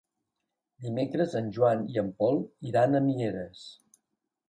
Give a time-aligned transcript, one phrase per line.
[0.85, 3.67] Dimecres en Joan i en Pol iran a Mieres.